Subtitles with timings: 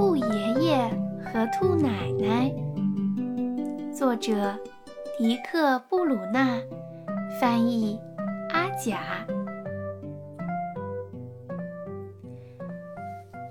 [0.00, 0.88] 兔爷爷
[1.22, 2.50] 和兔奶奶，
[3.92, 4.58] 作者
[5.18, 6.58] 迪克·布鲁纳，
[7.38, 8.00] 翻译
[8.48, 9.02] 阿甲。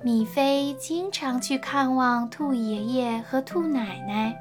[0.04, 4.36] 米菲经常去看望兔爷爷和兔奶奶，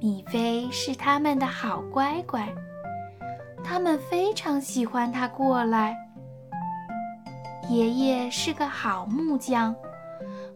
[0.00, 2.48] 米菲是他们的好乖乖，
[3.62, 5.94] 他们非常喜欢他过来。
[7.68, 9.76] 爷爷是个好木匠。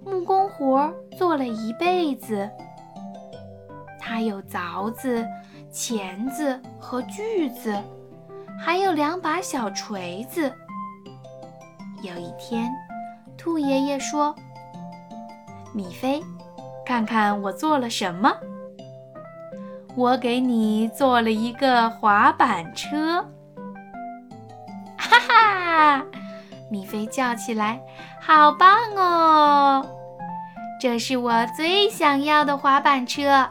[0.09, 2.49] 木工活做了一辈子，
[4.01, 5.27] 他有凿子、
[5.71, 7.77] 钳子和锯子，
[8.59, 10.51] 还有两把小锤子。
[12.03, 12.71] 有一天，
[13.37, 14.35] 兔爷爷说
[15.75, 16.23] ：“米菲，
[16.87, 18.33] 看看我做了什么？
[19.95, 23.23] 我给你做了一个滑板车。”
[24.97, 26.05] 哈哈，
[26.71, 27.81] 米菲叫起来
[28.21, 29.85] ：“好棒哦！”
[30.81, 33.49] 这是我最想要的滑板车，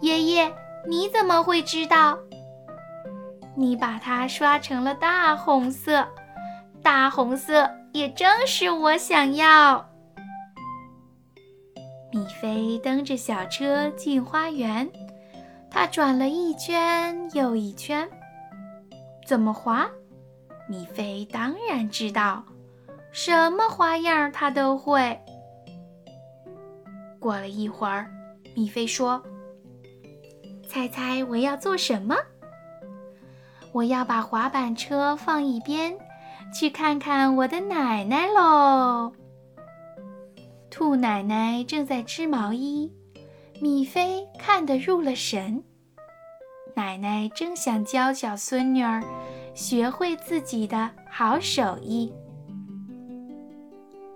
[0.00, 0.50] 爷爷，
[0.88, 2.18] 你怎么会知道？
[3.54, 6.06] 你把它刷成了大红色，
[6.82, 9.88] 大红色也正是我想要。
[12.10, 14.90] 米菲蹬着小车进花园，
[15.70, 18.08] 它转了一圈又一圈。
[19.26, 19.86] 怎么滑？
[20.66, 22.42] 米菲当然知道，
[23.12, 25.20] 什么花样它都会。
[27.24, 28.10] 过了一会儿，
[28.54, 29.24] 米菲说
[30.68, 32.14] ：“猜猜我要做什么？
[33.72, 35.96] 我要把滑板车放一边，
[36.52, 39.10] 去看看我的奶奶喽。”
[40.70, 42.92] 兔奶奶正在织毛衣，
[43.58, 45.64] 米菲看得入了神。
[46.74, 49.02] 奶奶正想教小孙女儿
[49.54, 52.12] 学会自己的好手艺。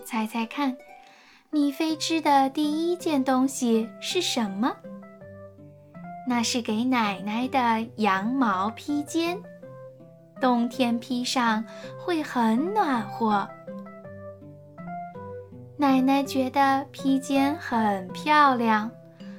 [0.05, 0.77] 猜猜看。
[1.51, 4.71] 米菲织的第一件东西是什么？
[6.29, 9.43] 那是给奶奶的羊毛披肩，
[10.43, 11.65] 冬天披上
[11.99, 13.49] 会很暖和。
[15.78, 18.91] 奶奶觉得披肩很漂亮，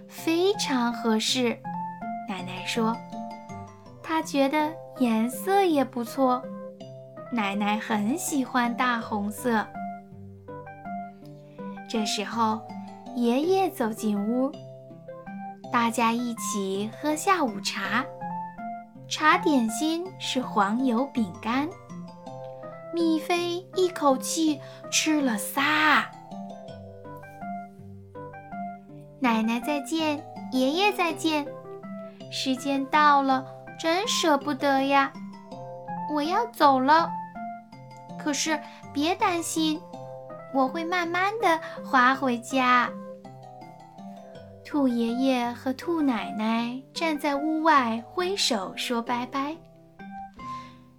[0.07, 1.55] 非常合适。
[2.27, 2.97] 奶奶说，
[4.01, 6.41] 她觉得颜色也不错。
[7.31, 9.63] 奶奶很喜欢大红色。
[11.89, 12.61] 这时候，
[13.15, 14.51] 爷爷走进屋，
[15.73, 18.05] 大家一起喝下午茶。
[19.07, 21.67] 茶点心是黄油饼干，
[22.93, 24.61] 米菲一口气
[24.91, 26.07] 吃了仨。
[29.19, 31.43] 奶奶再见，爷爷再见，
[32.31, 33.43] 时间到了，
[33.79, 35.11] 真舍不得呀！
[36.13, 37.09] 我要走了，
[38.19, 38.59] 可是
[38.93, 39.81] 别担心。
[40.53, 42.89] 我会慢慢的滑回家。
[44.65, 49.57] 兔爷爷和兔奶奶站在屋外挥手说拜拜，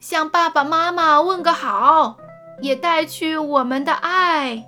[0.00, 2.16] 向爸爸妈妈问个好，
[2.60, 4.65] 也带去我们的爱。